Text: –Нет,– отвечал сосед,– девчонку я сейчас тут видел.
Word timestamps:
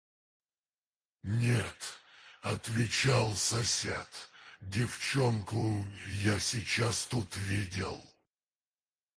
–Нет,– 1.41 1.77
отвечал 2.41 3.35
сосед,– 3.35 4.07
девчонку 4.61 5.85
я 6.23 6.39
сейчас 6.39 7.05
тут 7.05 7.37
видел. 7.37 8.03